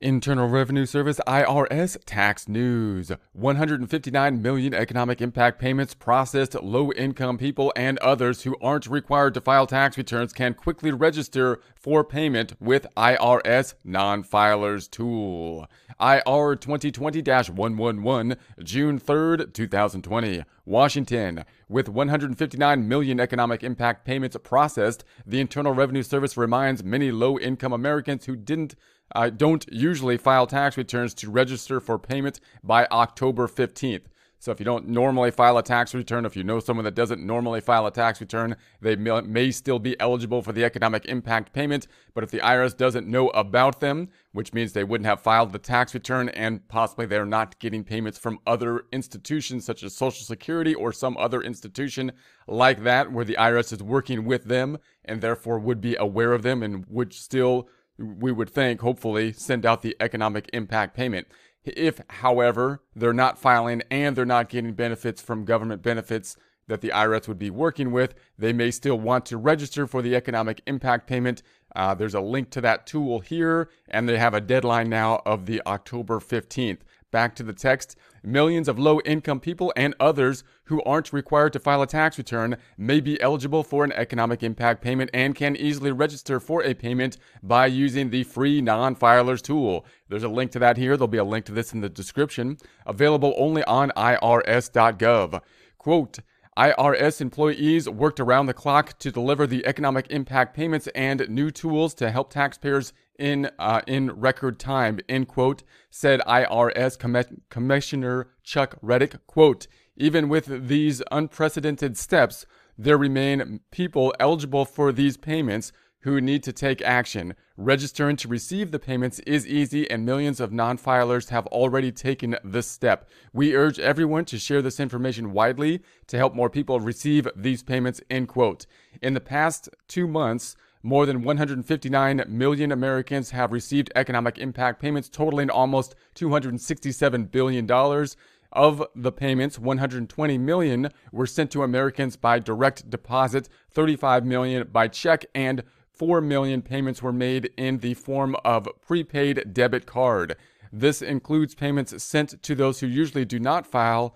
Internal 0.00 0.48
Revenue 0.48 0.86
Service 0.86 1.20
IRS 1.26 1.98
tax 2.06 2.48
news. 2.48 3.10
159 3.32 4.40
million 4.40 4.72
economic 4.72 5.20
impact 5.20 5.58
payments 5.58 5.94
processed. 5.94 6.54
Low 6.62 6.92
income 6.92 7.36
people 7.36 7.72
and 7.74 7.98
others 7.98 8.42
who 8.42 8.56
aren't 8.60 8.86
required 8.86 9.34
to 9.34 9.40
file 9.40 9.66
tax 9.66 9.98
returns 9.98 10.32
can 10.32 10.54
quickly 10.54 10.92
register 10.92 11.60
for 11.74 12.04
payment 12.04 12.52
with 12.60 12.86
IRS 12.96 13.74
non 13.84 14.22
filers 14.22 14.88
tool. 14.88 15.66
IR 16.00 16.54
2020 16.54 17.22
111, 17.50 18.36
June 18.62 19.00
3rd, 19.00 19.52
2020. 19.52 20.44
Washington. 20.68 21.44
With 21.68 21.88
159 21.88 22.86
million 22.86 23.18
economic 23.18 23.64
impact 23.64 24.04
payments 24.04 24.36
processed, 24.42 25.02
the 25.26 25.40
Internal 25.40 25.72
Revenue 25.72 26.02
Service 26.02 26.36
reminds 26.36 26.84
many 26.84 27.10
low 27.10 27.38
income 27.38 27.72
Americans 27.72 28.26
who 28.26 28.36
didn't 28.36 28.74
uh, 29.14 29.30
don't 29.30 29.66
usually 29.70 30.16
file 30.16 30.46
tax 30.46 30.76
returns 30.76 31.14
to 31.14 31.30
register 31.30 31.80
for 31.80 31.98
payment 31.98 32.40
by 32.62 32.86
October 32.86 33.46
15th. 33.46 34.06
So 34.40 34.52
if 34.52 34.60
you 34.60 34.64
don't 34.64 34.86
normally 34.86 35.32
file 35.32 35.58
a 35.58 35.64
tax 35.64 35.94
return, 35.94 36.24
if 36.24 36.36
you 36.36 36.44
know 36.44 36.60
someone 36.60 36.84
that 36.84 36.94
doesn't 36.94 37.26
normally 37.26 37.60
file 37.60 37.86
a 37.86 37.90
tax 37.90 38.20
return, 38.20 38.54
they 38.80 38.94
may, 38.94 39.20
may, 39.22 39.50
still 39.50 39.80
be 39.80 39.98
eligible 39.98 40.42
for 40.42 40.52
the 40.52 40.64
economic 40.64 41.06
impact 41.06 41.52
payment. 41.52 41.88
But 42.14 42.22
if 42.22 42.30
the 42.30 42.38
IRS 42.38 42.76
doesn't 42.76 43.08
know 43.08 43.30
about 43.30 43.80
them, 43.80 44.10
which 44.30 44.52
means 44.52 44.72
they 44.72 44.84
wouldn't 44.84 45.06
have 45.06 45.20
filed 45.20 45.52
the 45.52 45.58
tax 45.58 45.92
return 45.92 46.28
and 46.28 46.66
possibly 46.68 47.04
they're 47.04 47.26
not 47.26 47.58
getting 47.58 47.82
payments 47.82 48.16
from 48.16 48.38
other 48.46 48.84
institutions 48.92 49.64
such 49.64 49.82
as 49.82 49.96
Social 49.96 50.24
Security 50.24 50.74
or 50.74 50.92
some 50.92 51.16
other 51.16 51.42
institution 51.42 52.12
like 52.46 52.84
that 52.84 53.10
where 53.10 53.24
the 53.24 53.36
IRS 53.36 53.72
is 53.72 53.82
working 53.82 54.24
with 54.24 54.44
them 54.44 54.78
and 55.04 55.20
therefore 55.20 55.58
would 55.58 55.80
be 55.80 55.96
aware 55.96 56.32
of 56.32 56.42
them 56.42 56.62
and 56.62 56.86
would 56.86 57.12
still 57.12 57.68
we 57.98 58.32
would 58.32 58.50
think, 58.50 58.80
hopefully, 58.80 59.32
send 59.32 59.66
out 59.66 59.82
the 59.82 59.96
economic 60.00 60.48
impact 60.52 60.96
payment. 60.96 61.26
If, 61.64 62.00
however, 62.08 62.82
they're 62.94 63.12
not 63.12 63.38
filing 63.38 63.82
and 63.90 64.16
they're 64.16 64.24
not 64.24 64.48
getting 64.48 64.72
benefits 64.72 65.20
from 65.20 65.44
government 65.44 65.82
benefits 65.82 66.36
that 66.68 66.80
the 66.80 66.90
IRS 66.90 67.26
would 67.26 67.38
be 67.38 67.50
working 67.50 67.90
with, 67.90 68.14
they 68.38 68.52
may 68.52 68.70
still 68.70 68.98
want 68.98 69.26
to 69.26 69.36
register 69.36 69.86
for 69.86 70.02
the 70.02 70.14
economic 70.14 70.60
impact 70.66 71.06
payment. 71.06 71.42
Uh, 71.74 71.94
there's 71.94 72.14
a 72.14 72.20
link 72.20 72.50
to 72.50 72.60
that 72.60 72.86
tool 72.86 73.20
here, 73.20 73.68
and 73.88 74.08
they 74.08 74.18
have 74.18 74.34
a 74.34 74.40
deadline 74.40 74.88
now 74.88 75.20
of 75.26 75.46
the 75.46 75.62
October 75.66 76.20
15th. 76.20 76.80
Back 77.10 77.34
to 77.36 77.42
the 77.42 77.54
text. 77.54 77.96
Millions 78.22 78.68
of 78.68 78.78
low 78.78 79.00
income 79.00 79.40
people 79.40 79.72
and 79.74 79.94
others 79.98 80.44
who 80.64 80.82
aren't 80.82 81.12
required 81.12 81.54
to 81.54 81.58
file 81.58 81.80
a 81.80 81.86
tax 81.86 82.18
return 82.18 82.58
may 82.76 83.00
be 83.00 83.20
eligible 83.22 83.62
for 83.62 83.82
an 83.82 83.92
economic 83.92 84.42
impact 84.42 84.82
payment 84.82 85.08
and 85.14 85.34
can 85.34 85.56
easily 85.56 85.90
register 85.90 86.38
for 86.38 86.62
a 86.62 86.74
payment 86.74 87.16
by 87.42 87.64
using 87.64 88.10
the 88.10 88.24
free 88.24 88.60
non 88.60 88.94
filers 88.94 89.40
tool. 89.40 89.86
There's 90.08 90.22
a 90.22 90.28
link 90.28 90.50
to 90.52 90.58
that 90.58 90.76
here. 90.76 90.98
There'll 90.98 91.08
be 91.08 91.16
a 91.16 91.24
link 91.24 91.46
to 91.46 91.52
this 91.52 91.72
in 91.72 91.80
the 91.80 91.88
description. 91.88 92.58
Available 92.84 93.34
only 93.38 93.64
on 93.64 93.90
irs.gov. 93.96 95.40
Quote, 95.78 96.18
IRS 96.58 97.20
employees 97.20 97.88
worked 97.88 98.18
around 98.18 98.46
the 98.46 98.54
clock 98.54 98.98
to 98.98 99.12
deliver 99.12 99.46
the 99.46 99.64
economic 99.64 100.08
impact 100.10 100.56
payments 100.56 100.88
and 100.88 101.28
new 101.28 101.52
tools 101.52 101.94
to 101.94 102.10
help 102.10 102.30
taxpayers 102.30 102.92
in 103.16 103.48
uh, 103.60 103.80
in 103.86 104.10
record 104.10 104.58
time. 104.58 104.98
End 105.08 105.28
quote. 105.28 105.62
Said 105.88 106.20
IRS 106.26 106.98
Com- 106.98 107.38
Commissioner 107.48 108.30
Chuck 108.42 108.76
Rettig. 108.82 109.20
Quote. 109.28 109.68
Even 109.96 110.28
with 110.28 110.66
these 110.66 111.00
unprecedented 111.12 111.96
steps, 111.96 112.44
there 112.76 112.98
remain 112.98 113.60
people 113.70 114.12
eligible 114.18 114.64
for 114.64 114.90
these 114.90 115.16
payments 115.16 115.72
who 116.00 116.20
need 116.20 116.42
to 116.44 116.52
take 116.52 116.80
action. 116.82 117.34
Registering 117.56 118.16
to 118.16 118.28
receive 118.28 118.70
the 118.70 118.78
payments 118.78 119.18
is 119.20 119.46
easy, 119.46 119.90
and 119.90 120.06
millions 120.06 120.40
of 120.40 120.52
non 120.52 120.78
filers 120.78 121.30
have 121.30 121.46
already 121.48 121.90
taken 121.90 122.36
this 122.44 122.68
step. 122.68 123.08
We 123.32 123.56
urge 123.56 123.78
everyone 123.78 124.24
to 124.26 124.38
share 124.38 124.62
this 124.62 124.78
information 124.78 125.32
widely 125.32 125.82
to 126.06 126.16
help 126.16 126.34
more 126.34 126.50
people 126.50 126.80
receive 126.80 127.26
these 127.34 127.62
payments. 127.62 128.00
End 128.08 128.28
quote. 128.28 128.66
In 129.02 129.14
the 129.14 129.20
past 129.20 129.68
two 129.88 130.06
months, 130.06 130.56
more 130.82 131.06
than 131.06 131.22
159 131.22 132.24
million 132.28 132.70
Americans 132.70 133.30
have 133.30 133.52
received 133.52 133.90
economic 133.96 134.38
impact 134.38 134.80
payments 134.80 135.08
totaling 135.08 135.50
almost 135.50 135.94
$267 136.14 137.30
billion. 137.30 138.06
Of 138.50 138.82
the 138.94 139.12
payments, 139.12 139.58
120 139.58 140.38
million 140.38 140.90
were 141.12 141.26
sent 141.26 141.50
to 141.50 141.62
Americans 141.62 142.16
by 142.16 142.38
direct 142.38 142.88
deposit, 142.88 143.46
35 143.72 144.24
million 144.24 144.66
by 144.72 144.88
check, 144.88 145.26
and 145.34 145.62
4 145.98 146.20
million 146.20 146.62
payments 146.62 147.02
were 147.02 147.12
made 147.12 147.50
in 147.56 147.78
the 147.78 147.94
form 147.94 148.36
of 148.44 148.68
prepaid 148.80 149.52
debit 149.52 149.84
card. 149.84 150.36
This 150.72 151.02
includes 151.02 151.54
payments 151.54 152.02
sent 152.02 152.42
to 152.42 152.54
those 152.54 152.80
who 152.80 152.86
usually 152.86 153.24
do 153.24 153.38
not 153.38 153.66
file 153.66 154.14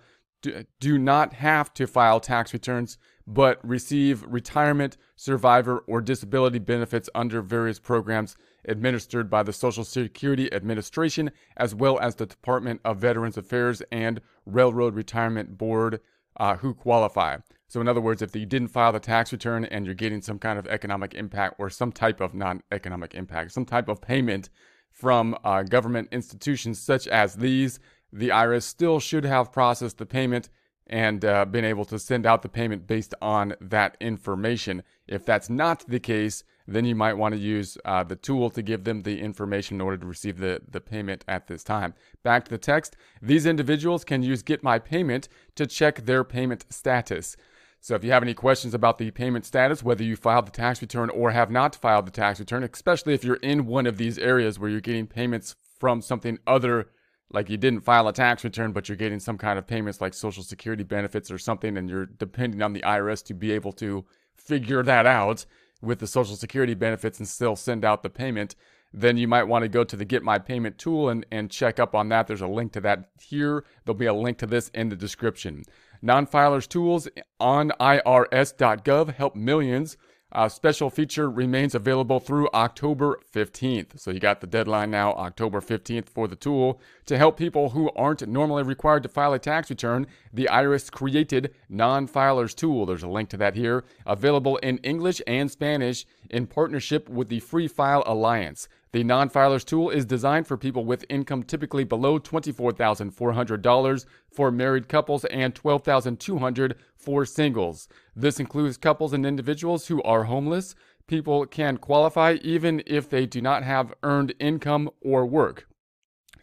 do 0.80 0.98
not 0.98 1.34
have 1.34 1.72
to 1.72 1.86
file 1.86 2.18
tax 2.18 2.52
returns 2.52 2.98
but 3.26 3.60
receive 3.66 4.24
retirement, 4.26 4.96
survivor, 5.14 5.78
or 5.86 6.00
disability 6.00 6.58
benefits 6.58 7.08
under 7.14 7.40
various 7.40 7.78
programs 7.78 8.36
administered 8.66 9.30
by 9.30 9.44
the 9.44 9.52
Social 9.52 9.84
Security 9.84 10.52
Administration 10.52 11.30
as 11.56 11.74
well 11.74 12.00
as 12.00 12.16
the 12.16 12.26
Department 12.26 12.80
of 12.84 12.98
Veterans 12.98 13.36
Affairs 13.36 13.82
and 13.92 14.20
Railroad 14.44 14.96
Retirement 14.96 15.56
Board 15.56 16.00
uh, 16.36 16.56
who 16.56 16.74
qualify. 16.74 17.38
So, 17.68 17.80
in 17.80 17.88
other 17.88 18.00
words, 18.00 18.20
if 18.20 18.36
you 18.36 18.44
didn't 18.44 18.68
file 18.68 18.92
the 18.92 19.00
tax 19.00 19.32
return 19.32 19.64
and 19.64 19.86
you're 19.86 19.94
getting 19.94 20.20
some 20.20 20.38
kind 20.38 20.58
of 20.58 20.66
economic 20.66 21.14
impact 21.14 21.56
or 21.58 21.70
some 21.70 21.90
type 21.90 22.20
of 22.20 22.34
non 22.34 22.62
economic 22.70 23.14
impact, 23.14 23.52
some 23.52 23.64
type 23.64 23.88
of 23.88 24.00
payment 24.00 24.50
from 24.90 25.36
uh, 25.42 25.62
government 25.62 26.08
institutions 26.12 26.78
such 26.78 27.08
as 27.08 27.36
these, 27.36 27.80
the 28.12 28.28
IRS 28.28 28.64
still 28.64 29.00
should 29.00 29.24
have 29.24 29.52
processed 29.52 29.98
the 29.98 30.06
payment 30.06 30.50
and 30.86 31.24
uh, 31.24 31.46
been 31.46 31.64
able 31.64 31.86
to 31.86 31.98
send 31.98 32.26
out 32.26 32.42
the 32.42 32.48
payment 32.48 32.86
based 32.86 33.14
on 33.22 33.54
that 33.60 33.96
information. 34.00 34.82
If 35.08 35.24
that's 35.24 35.48
not 35.48 35.84
the 35.88 36.00
case, 36.00 36.44
then 36.66 36.84
you 36.84 36.94
might 36.94 37.14
want 37.14 37.34
to 37.34 37.40
use 37.40 37.78
uh, 37.84 38.02
the 38.04 38.16
tool 38.16 38.50
to 38.50 38.62
give 38.62 38.84
them 38.84 39.02
the 39.02 39.20
information 39.20 39.76
in 39.76 39.80
order 39.80 39.96
to 39.96 40.06
receive 40.06 40.38
the, 40.38 40.60
the 40.68 40.80
payment 40.80 41.24
at 41.28 41.46
this 41.46 41.64
time. 41.64 41.94
Back 42.22 42.44
to 42.44 42.50
the 42.50 42.58
text. 42.58 42.96
These 43.20 43.46
individuals 43.46 44.04
can 44.04 44.22
use 44.22 44.42
Get 44.42 44.62
My 44.62 44.78
Payment 44.78 45.28
to 45.56 45.66
check 45.66 46.04
their 46.04 46.24
payment 46.24 46.66
status. 46.70 47.36
So 47.80 47.96
if 47.96 48.04
you 48.04 48.12
have 48.12 48.22
any 48.22 48.34
questions 48.34 48.74
about 48.74 48.98
the 48.98 49.10
payment 49.10 49.44
status, 49.44 49.82
whether 49.82 50.04
you 50.04 50.14
filed 50.14 50.46
the 50.46 50.52
tax 50.52 50.80
return 50.80 51.10
or 51.10 51.32
have 51.32 51.50
not 51.50 51.74
filed 51.74 52.06
the 52.06 52.12
tax 52.12 52.38
return, 52.38 52.62
especially 52.62 53.12
if 53.12 53.24
you're 53.24 53.36
in 53.36 53.66
one 53.66 53.86
of 53.86 53.96
these 53.96 54.18
areas 54.18 54.58
where 54.58 54.70
you're 54.70 54.80
getting 54.80 55.08
payments 55.08 55.56
from 55.80 56.00
something 56.00 56.38
other 56.46 56.86
like 57.32 57.50
you 57.50 57.56
didn't 57.56 57.80
file 57.80 58.06
a 58.06 58.12
tax 58.12 58.44
return 58.44 58.72
but 58.72 58.88
you're 58.88 58.96
getting 58.96 59.18
some 59.18 59.38
kind 59.38 59.58
of 59.58 59.66
payments 59.66 60.00
like 60.00 60.14
social 60.14 60.42
security 60.42 60.84
benefits 60.84 61.30
or 61.30 61.38
something 61.38 61.76
and 61.76 61.88
you're 61.88 62.06
depending 62.06 62.62
on 62.62 62.72
the 62.72 62.82
IRS 62.82 63.24
to 63.24 63.34
be 63.34 63.50
able 63.50 63.72
to 63.72 64.04
figure 64.34 64.82
that 64.82 65.06
out 65.06 65.44
with 65.82 65.98
the 65.98 66.06
social 66.06 66.36
security 66.36 66.74
benefits 66.74 67.18
and 67.18 67.28
still 67.28 67.56
send 67.56 67.84
out 67.84 68.02
the 68.02 68.10
payment 68.10 68.54
then 68.92 69.16
you 69.16 69.26
might 69.26 69.44
want 69.44 69.62
to 69.62 69.68
go 69.68 69.84
to 69.84 69.96
the 69.96 70.04
Get 70.04 70.22
My 70.22 70.38
Payment 70.38 70.76
tool 70.78 71.08
and, 71.08 71.24
and 71.30 71.50
check 71.50 71.80
up 71.80 71.94
on 71.94 72.08
that. 72.10 72.26
There's 72.26 72.42
a 72.42 72.46
link 72.46 72.72
to 72.72 72.80
that 72.82 73.08
here. 73.20 73.64
There'll 73.84 73.98
be 73.98 74.06
a 74.06 74.14
link 74.14 74.38
to 74.38 74.46
this 74.46 74.68
in 74.74 74.90
the 74.90 74.96
description. 74.96 75.64
Non 76.02 76.26
filers 76.26 76.68
tools 76.68 77.08
on 77.40 77.72
IRS.gov 77.80 79.14
help 79.14 79.34
millions. 79.34 79.96
A 80.34 80.48
special 80.48 80.88
feature 80.88 81.28
remains 81.28 81.74
available 81.74 82.18
through 82.18 82.48
October 82.54 83.20
15th. 83.34 84.00
So 84.00 84.10
you 84.10 84.18
got 84.18 84.40
the 84.40 84.46
deadline 84.46 84.90
now, 84.90 85.12
October 85.12 85.60
15th, 85.60 86.08
for 86.08 86.26
the 86.26 86.36
tool. 86.36 86.80
To 87.04 87.18
help 87.18 87.36
people 87.36 87.68
who 87.70 87.90
aren't 87.90 88.26
normally 88.26 88.62
required 88.62 89.02
to 89.02 89.10
file 89.10 89.34
a 89.34 89.38
tax 89.38 89.68
return, 89.68 90.06
the 90.32 90.48
IRS 90.50 90.90
created 90.90 91.52
Non 91.68 92.08
Filers 92.08 92.54
Tool. 92.54 92.86
There's 92.86 93.02
a 93.02 93.08
link 93.08 93.28
to 93.28 93.36
that 93.36 93.56
here, 93.56 93.84
available 94.06 94.56
in 94.58 94.78
English 94.78 95.20
and 95.26 95.50
Spanish 95.50 96.06
in 96.30 96.46
partnership 96.46 97.10
with 97.10 97.28
the 97.28 97.40
Free 97.40 97.68
File 97.68 98.02
Alliance. 98.06 98.68
The 98.92 99.04
non 99.04 99.30
filers 99.30 99.64
tool 99.64 99.88
is 99.88 100.04
designed 100.04 100.46
for 100.46 100.58
people 100.58 100.84
with 100.84 101.06
income 101.08 101.44
typically 101.44 101.84
below 101.84 102.18
$24,400 102.18 104.06
for 104.30 104.50
married 104.50 104.88
couples 104.88 105.24
and 105.26 105.54
$12,200 105.54 106.74
for 106.94 107.24
singles. 107.24 107.88
This 108.14 108.38
includes 108.38 108.76
couples 108.76 109.14
and 109.14 109.24
individuals 109.24 109.86
who 109.86 110.02
are 110.02 110.24
homeless. 110.24 110.74
People 111.06 111.46
can 111.46 111.78
qualify 111.78 112.36
even 112.42 112.82
if 112.86 113.08
they 113.08 113.24
do 113.24 113.40
not 113.40 113.62
have 113.62 113.94
earned 114.02 114.34
income 114.38 114.90
or 115.00 115.24
work. 115.24 115.66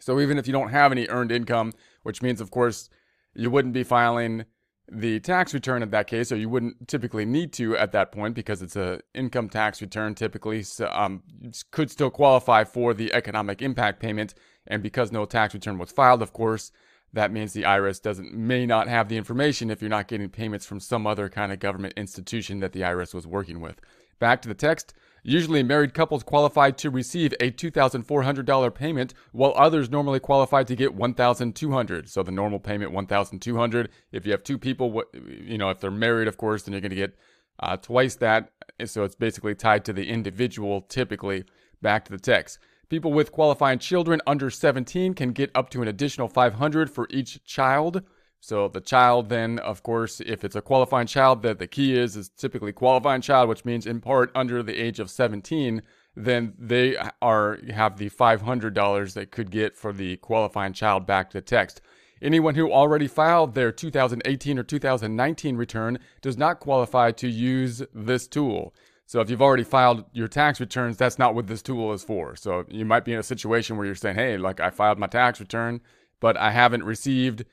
So, 0.00 0.18
even 0.18 0.36
if 0.36 0.48
you 0.48 0.52
don't 0.52 0.70
have 0.70 0.90
any 0.90 1.06
earned 1.08 1.30
income, 1.30 1.72
which 2.02 2.20
means, 2.20 2.40
of 2.40 2.50
course, 2.50 2.90
you 3.32 3.50
wouldn't 3.50 3.74
be 3.74 3.84
filing 3.84 4.44
the 4.90 5.20
tax 5.20 5.54
return 5.54 5.82
in 5.82 5.90
that 5.90 6.06
case, 6.06 6.28
so 6.28 6.34
you 6.34 6.48
wouldn't 6.48 6.88
typically 6.88 7.24
need 7.24 7.52
to 7.54 7.76
at 7.76 7.92
that 7.92 8.10
point 8.12 8.34
because 8.34 8.60
it's 8.60 8.76
a 8.76 9.00
income 9.14 9.48
tax 9.48 9.80
return 9.80 10.14
typically, 10.14 10.62
so, 10.62 10.88
um, 10.92 11.22
could 11.70 11.90
still 11.90 12.10
qualify 12.10 12.64
for 12.64 12.92
the 12.92 13.12
economic 13.14 13.62
impact 13.62 14.00
payment. 14.00 14.34
And 14.66 14.82
because 14.82 15.12
no 15.12 15.24
tax 15.24 15.54
return 15.54 15.78
was 15.78 15.90
filed, 15.90 16.22
of 16.22 16.32
course, 16.32 16.72
that 17.12 17.32
means 17.32 17.52
the 17.52 17.62
IRS 17.62 18.00
doesn't 18.00 18.32
may 18.32 18.66
not 18.66 18.88
have 18.88 19.08
the 19.08 19.16
information 19.16 19.70
if 19.70 19.80
you're 19.80 19.88
not 19.88 20.08
getting 20.08 20.28
payments 20.28 20.66
from 20.66 20.80
some 20.80 21.06
other 21.06 21.28
kind 21.28 21.52
of 21.52 21.58
government 21.58 21.94
institution 21.96 22.60
that 22.60 22.72
the 22.72 22.80
IRS 22.80 23.14
was 23.14 23.26
working 23.26 23.60
with. 23.60 23.80
Back 24.18 24.42
to 24.42 24.48
the 24.48 24.54
text. 24.54 24.94
Usually, 25.22 25.62
married 25.62 25.92
couples 25.92 26.22
qualify 26.22 26.70
to 26.70 26.88
receive 26.88 27.34
a 27.40 27.50
$2,400 27.50 28.74
payment, 28.74 29.12
while 29.32 29.52
others 29.54 29.90
normally 29.90 30.20
qualify 30.20 30.62
to 30.62 30.76
get 30.76 30.96
$1,200. 30.96 32.08
So 32.08 32.22
the 32.22 32.30
normal 32.30 32.58
payment 32.58 32.92
$1,200. 32.92 33.88
If 34.12 34.24
you 34.24 34.32
have 34.32 34.42
two 34.42 34.56
people, 34.56 35.02
you 35.12 35.58
know, 35.58 35.70
if 35.70 35.80
they're 35.80 35.90
married, 35.90 36.28
of 36.28 36.38
course, 36.38 36.62
then 36.62 36.72
you're 36.72 36.80
going 36.80 36.90
to 36.90 36.96
get 36.96 37.18
uh, 37.58 37.76
twice 37.76 38.14
that. 38.16 38.50
So 38.86 39.04
it's 39.04 39.14
basically 39.14 39.54
tied 39.54 39.84
to 39.86 39.92
the 39.92 40.08
individual. 40.08 40.80
Typically, 40.82 41.44
back 41.82 42.06
to 42.06 42.12
the 42.12 42.18
text. 42.18 42.58
People 42.90 43.12
with 43.12 43.30
qualifying 43.30 43.78
children 43.78 44.20
under 44.26 44.50
17 44.50 45.14
can 45.14 45.30
get 45.30 45.52
up 45.54 45.70
to 45.70 45.80
an 45.80 45.86
additional 45.86 46.26
500 46.26 46.90
for 46.90 47.06
each 47.08 47.42
child. 47.44 48.02
So 48.40 48.66
the 48.66 48.80
child 48.80 49.28
then, 49.28 49.60
of 49.60 49.84
course, 49.84 50.20
if 50.20 50.42
it's 50.44 50.56
a 50.56 50.60
qualifying 50.60 51.06
child, 51.06 51.42
that 51.42 51.60
the 51.60 51.68
key 51.68 51.96
is 51.96 52.16
is 52.16 52.30
typically 52.30 52.72
qualifying 52.72 53.20
child, 53.20 53.48
which 53.48 53.64
means 53.64 53.86
in 53.86 54.00
part 54.00 54.32
under 54.34 54.60
the 54.60 54.76
age 54.76 54.98
of 54.98 55.08
17, 55.08 55.82
then 56.16 56.54
they 56.58 56.96
are 57.22 57.60
have 57.72 57.96
the 57.96 58.10
$500 58.10 59.14
they 59.14 59.26
could 59.26 59.52
get 59.52 59.76
for 59.76 59.92
the 59.92 60.16
qualifying 60.16 60.72
child 60.72 61.06
back 61.06 61.30
to 61.30 61.40
text. 61.40 61.80
Anyone 62.20 62.56
who 62.56 62.72
already 62.72 63.06
filed 63.06 63.54
their 63.54 63.70
2018 63.70 64.58
or 64.58 64.64
2019 64.64 65.56
return 65.56 65.98
does 66.20 66.36
not 66.36 66.58
qualify 66.58 67.12
to 67.12 67.28
use 67.28 67.82
this 67.94 68.26
tool. 68.26 68.74
So 69.10 69.20
if 69.20 69.28
you've 69.28 69.42
already 69.42 69.64
filed 69.64 70.04
your 70.12 70.28
tax 70.28 70.60
returns, 70.60 70.96
that's 70.96 71.18
not 71.18 71.34
what 71.34 71.48
this 71.48 71.62
tool 71.62 71.92
is 71.92 72.04
for. 72.04 72.36
So 72.36 72.64
you 72.68 72.84
might 72.84 73.04
be 73.04 73.12
in 73.12 73.18
a 73.18 73.24
situation 73.24 73.76
where 73.76 73.84
you're 73.84 73.96
saying, 73.96 74.14
"Hey, 74.14 74.36
like 74.36 74.60
I 74.60 74.70
filed 74.70 75.00
my 75.00 75.08
tax 75.08 75.40
return, 75.40 75.80
but 76.20 76.36
I 76.36 76.52
haven't 76.52 76.84
received 76.84 77.44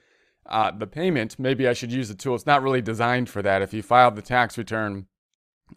uh, 0.46 0.70
the 0.70 0.86
payment, 0.86 1.40
maybe 1.40 1.68
I 1.68 1.74
should 1.74 1.92
use 1.92 2.10
the 2.10 2.14
tool. 2.14 2.36
It's 2.36 2.46
not 2.46 2.62
really 2.62 2.82
designed 2.82 3.28
for 3.28 3.42
that. 3.42 3.64
If 3.64 3.74
you 3.74 3.82
filed 3.82 4.16
the 4.16 4.22
tax 4.22 4.56
return, 4.56 5.08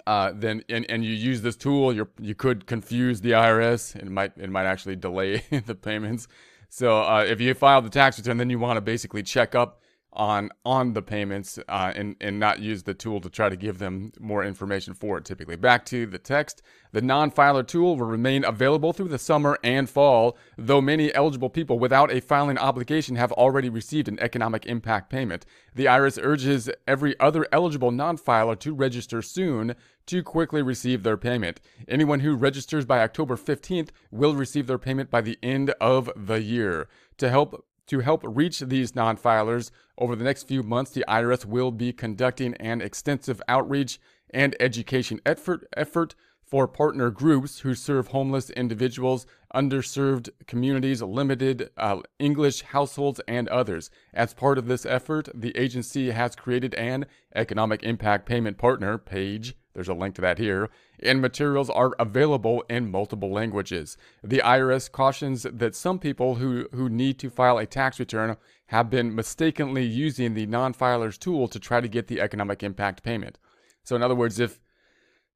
uh, 0.06 0.32
then 0.34 0.64
and, 0.68 0.84
and 0.90 1.02
you 1.02 1.14
use 1.14 1.40
this 1.40 1.56
tool, 1.56 1.94
you 1.94 2.08
you 2.20 2.34
could 2.34 2.66
confuse 2.66 3.22
the 3.22 3.30
IRS. 3.30 3.96
It 3.96 4.10
might 4.10 4.32
it 4.36 4.50
might 4.50 4.66
actually 4.66 4.96
delay 4.96 5.44
the 5.66 5.74
payments. 5.74 6.28
So 6.68 6.98
uh, 7.00 7.24
if 7.26 7.40
you 7.40 7.54
file 7.54 7.80
the 7.80 7.88
tax 7.88 8.18
return, 8.18 8.36
then 8.36 8.50
you 8.50 8.58
want 8.58 8.76
to 8.76 8.82
basically 8.82 9.22
check 9.22 9.54
up 9.54 9.80
on 10.12 10.50
on 10.64 10.92
the 10.92 11.02
payments 11.02 11.58
uh, 11.68 11.92
and 11.94 12.16
and 12.20 12.38
not 12.40 12.58
use 12.58 12.82
the 12.82 12.94
tool 12.94 13.20
to 13.20 13.30
try 13.30 13.48
to 13.48 13.56
give 13.56 13.78
them 13.78 14.12
more 14.18 14.44
information 14.44 14.94
for 14.94 15.18
it. 15.18 15.24
Typically, 15.24 15.56
back 15.56 15.84
to 15.86 16.06
the 16.06 16.18
text, 16.18 16.62
the 16.92 17.00
non-filer 17.00 17.62
tool 17.62 17.96
will 17.96 18.06
remain 18.06 18.44
available 18.44 18.92
through 18.92 19.08
the 19.08 19.18
summer 19.18 19.58
and 19.62 19.88
fall, 19.88 20.36
though 20.58 20.80
many 20.80 21.14
eligible 21.14 21.50
people 21.50 21.78
without 21.78 22.12
a 22.12 22.20
filing 22.20 22.58
obligation 22.58 23.16
have 23.16 23.32
already 23.32 23.68
received 23.68 24.08
an 24.08 24.18
economic 24.20 24.66
impact 24.66 25.10
payment. 25.10 25.46
The 25.74 25.84
IRS 25.84 26.18
urges 26.22 26.68
every 26.88 27.18
other 27.20 27.46
eligible 27.52 27.92
non-filer 27.92 28.56
to 28.56 28.74
register 28.74 29.22
soon 29.22 29.76
to 30.06 30.22
quickly 30.24 30.62
receive 30.62 31.04
their 31.04 31.16
payment. 31.16 31.60
Anyone 31.86 32.20
who 32.20 32.34
registers 32.34 32.84
by 32.84 33.00
October 33.00 33.36
15th 33.36 33.90
will 34.10 34.34
receive 34.34 34.66
their 34.66 34.78
payment 34.78 35.10
by 35.10 35.20
the 35.20 35.38
end 35.42 35.70
of 35.80 36.10
the 36.16 36.42
year. 36.42 36.88
To 37.18 37.28
help 37.28 37.64
to 37.90 37.98
help 37.98 38.22
reach 38.24 38.60
these 38.60 38.94
non 38.94 39.16
filers, 39.16 39.72
over 39.98 40.14
the 40.14 40.22
next 40.22 40.44
few 40.44 40.62
months, 40.62 40.92
the 40.92 41.04
IRS 41.08 41.44
will 41.44 41.72
be 41.72 41.92
conducting 41.92 42.54
an 42.54 42.80
extensive 42.80 43.42
outreach 43.48 44.00
and 44.32 44.54
education 44.60 45.20
effort, 45.26 45.66
effort 45.76 46.14
for 46.50 46.66
partner 46.66 47.10
groups 47.10 47.60
who 47.60 47.74
serve 47.74 48.08
homeless 48.08 48.50
individuals, 48.50 49.26
underserved 49.54 50.30
communities, 50.46 51.00
limited 51.00 51.70
uh, 51.76 52.00
English 52.18 52.62
households, 52.62 53.20
and 53.28 53.48
others. 53.48 53.90
As 54.12 54.34
part 54.34 54.58
of 54.58 54.66
this 54.66 54.84
effort, 54.84 55.28
the 55.32 55.56
agency 55.56 56.10
has 56.10 56.34
created 56.34 56.74
an 56.74 57.06
economic 57.34 57.82
impact 57.82 58.26
payment 58.26 58.58
partner 58.58 58.98
page 58.98 59.54
there's 59.74 59.88
a 59.88 59.94
link 59.94 60.14
to 60.16 60.20
that 60.22 60.38
here. 60.38 60.68
And 61.02 61.20
materials 61.20 61.70
are 61.70 61.92
available 61.98 62.64
in 62.68 62.90
multiple 62.90 63.30
languages. 63.30 63.96
The 64.22 64.42
IRS 64.44 64.90
cautions 64.90 65.44
that 65.44 65.74
some 65.74 65.98
people 65.98 66.36
who, 66.36 66.66
who 66.72 66.88
need 66.88 67.18
to 67.20 67.30
file 67.30 67.58
a 67.58 67.66
tax 67.66 68.00
return 68.00 68.36
have 68.66 68.90
been 68.90 69.14
mistakenly 69.14 69.84
using 69.84 70.34
the 70.34 70.46
non 70.46 70.72
filer's 70.72 71.16
tool 71.16 71.48
to 71.48 71.58
try 71.58 71.80
to 71.80 71.88
get 71.88 72.08
the 72.08 72.20
economic 72.20 72.62
impact 72.62 73.02
payment. 73.02 73.38
So, 73.84 73.96
in 73.96 74.02
other 74.02 74.14
words, 74.14 74.38
if 74.38 74.60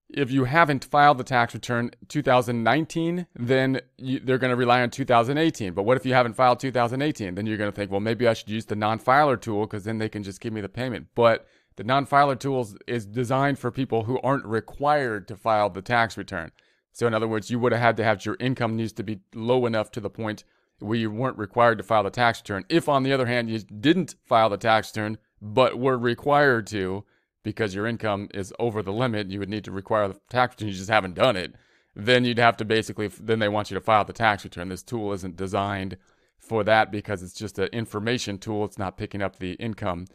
if 0.09 0.31
you 0.31 0.45
haven't 0.45 0.85
filed 0.85 1.19
the 1.19 1.25
tax 1.25 1.55
return 1.55 1.91
2019, 2.09 3.27
then 3.35 3.81
you, 3.97 4.21
they're 4.21 4.39
going 4.39 4.51
to 4.51 4.57
rely 4.57 4.83
on 4.83 4.91
2018. 4.91 5.73
But 5.73 5.83
what 5.85 5.97
if 5.97 6.07
you 6.07 6.15
haven't 6.15 6.35
filed 6.35 6.61
2018? 6.61 7.35
Then 7.35 7.47
you're 7.47 7.57
going 7.57 7.71
to 7.71 7.75
think, 7.75 7.91
well, 7.91 8.01
maybe 8.01 8.29
I 8.29 8.35
should 8.35 8.51
use 8.51 8.67
the 8.67 8.77
non 8.77 8.99
filer 8.99 9.37
tool 9.37 9.67
because 9.67 9.85
then 9.85 9.99
they 9.99 10.09
can 10.09 10.23
just 10.23 10.41
give 10.41 10.53
me 10.53 10.61
the 10.61 10.69
payment. 10.69 11.09
But 11.15 11.47
the 11.77 11.85
non-filer 11.85 12.37
tools 12.37 12.77
is 12.87 13.05
designed 13.05 13.59
for 13.59 13.71
people 13.71 14.05
who 14.05 14.21
aren't 14.21 14.45
required 14.45 15.27
to 15.29 15.37
file 15.37 15.71
the 15.71 15.83
tax 15.83 16.17
return. 16.17 16.53
So 16.93 17.07
in 17.07 17.15
other 17.15 17.27
words, 17.27 17.51
you 17.51 17.59
would 17.59 17.73
have 17.73 17.81
had 17.81 17.97
to 17.97 18.05
have 18.05 18.25
your 18.25 18.37
income 18.39 18.77
needs 18.77 18.93
to 18.93 19.03
be 19.03 19.21
low 19.35 19.67
enough 19.67 19.91
to 19.93 20.01
the 20.01 20.11
point 20.11 20.45
where 20.79 20.99
you 20.99 21.11
weren't 21.11 21.39
required 21.39 21.79
to 21.79 21.85
file 21.85 22.05
the 22.05 22.11
tax 22.11 22.41
return. 22.41 22.65
If 22.69 22.89
on 22.89 23.03
the 23.03 23.13
other 23.13 23.27
hand 23.27 23.51
you 23.51 23.59
didn't 23.59 24.15
file 24.25 24.51
the 24.51 24.57
tax 24.57 24.95
return 24.95 25.19
but 25.41 25.79
were 25.79 25.99
required 25.99 26.67
to 26.69 27.05
because 27.45 27.75
your 27.75 27.87
income 27.87 28.29
is 28.35 28.53
over 28.59 28.83
the 28.83 28.93
limit, 28.93 29.31
you 29.31 29.39
would 29.39 29.49
need 29.49 29.65
to 29.65 29.71
require 29.71 30.09
the 30.09 30.19
tax 30.29 30.55
return. 30.55 30.69
You 30.69 30.75
just 30.75 30.91
haven't 30.91 31.15
done 31.15 31.37
it. 31.37 31.55
Then 31.95 32.25
you'd 32.25 32.39
have 32.39 32.57
to 32.57 32.65
basically 32.65 33.07
then 33.07 33.39
they 33.39 33.49
want 33.49 33.71
you 33.71 33.77
to 33.77 33.81
file 33.81 34.05
the 34.05 34.13
tax 34.13 34.43
return. 34.43 34.69
This 34.69 34.83
tool 34.83 35.13
isn't 35.13 35.37
designed 35.37 35.97
for 36.39 36.65
that 36.65 36.91
because 36.91 37.23
it's 37.23 37.35
just 37.35 37.59
an 37.61 37.69
information 37.69 38.39
tool. 38.39 38.65
It's 38.65 38.79
not 38.79 38.97
picking 38.97 39.23
up 39.23 39.39
the 39.39 39.53
income 39.53 40.07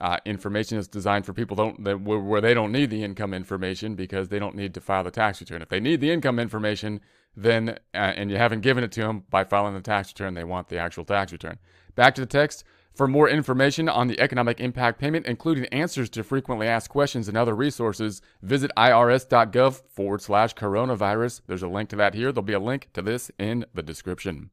uh, 0.00 0.18
information 0.24 0.78
It's 0.78 0.88
designed 0.88 1.26
for 1.26 1.32
people 1.32 1.56
don't 1.56 1.84
that, 1.84 2.00
where 2.00 2.40
they 2.40 2.54
don't 2.54 2.72
need 2.72 2.90
the 2.90 3.04
income 3.04 3.34
information 3.34 3.94
because 3.94 4.28
they 4.28 4.38
don't 4.38 4.56
need 4.56 4.74
to 4.74 4.80
file 4.80 5.04
the 5.04 5.10
tax 5.10 5.40
return. 5.40 5.62
If 5.62 5.68
they 5.68 5.80
need 5.80 6.00
the 6.00 6.10
income 6.10 6.38
information, 6.38 7.00
then 7.36 7.78
uh, 7.94 8.12
and 8.16 8.30
you 8.30 8.36
haven't 8.36 8.60
given 8.60 8.84
it 8.84 8.92
to 8.92 9.00
them 9.02 9.24
by 9.30 9.44
filing 9.44 9.74
the 9.74 9.80
tax 9.80 10.10
return, 10.10 10.34
they 10.34 10.44
want 10.44 10.68
the 10.68 10.78
actual 10.78 11.04
tax 11.04 11.32
return. 11.32 11.58
Back 11.94 12.14
to 12.16 12.20
the 12.20 12.26
text. 12.26 12.64
For 12.94 13.08
more 13.08 13.28
information 13.28 13.88
on 13.88 14.08
the 14.08 14.20
economic 14.20 14.60
impact 14.60 15.00
payment, 15.00 15.26
including 15.26 15.64
answers 15.66 16.10
to 16.10 16.22
frequently 16.22 16.68
asked 16.68 16.90
questions 16.90 17.26
and 17.26 17.36
other 17.36 17.54
resources, 17.54 18.20
visit 18.42 18.70
irs.gov 18.76 19.82
forward 19.88 20.20
slash 20.20 20.54
coronavirus. 20.54 21.40
There's 21.46 21.62
a 21.62 21.68
link 21.68 21.88
to 21.90 21.96
that 21.96 22.14
here. 22.14 22.32
There'll 22.32 22.42
be 22.42 22.52
a 22.52 22.60
link 22.60 22.88
to 22.92 23.00
this 23.00 23.30
in 23.38 23.64
the 23.72 23.82
description. 23.82 24.50